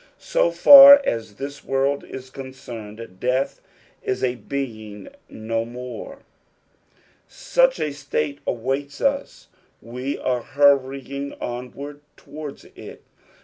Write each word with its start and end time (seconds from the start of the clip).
So 0.17 0.49
far 0.49 0.99
as 1.05 1.35
this 1.35 1.63
world 1.63 2.03
is 2.03 2.31
concerned, 2.31 3.19
death 3.19 3.61
is 4.01 4.23
a 4.23 4.33
being 4.33 5.09
no 5.29 5.63
more; 5.63 6.23
auch 7.55 7.79
a 7.79 7.91
state 7.93 8.39
awaits 8.47 8.99
us, 8.99 9.49
we 9.79 10.17
are 10.17 10.41
hurrying 10.41 11.33
onward 11.33 12.01
towards 12.17 12.65
it. 12.73 13.03